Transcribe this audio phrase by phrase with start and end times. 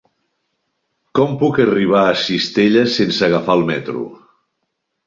[1.19, 4.07] Com puc arribar a Cistella sense agafar el metro?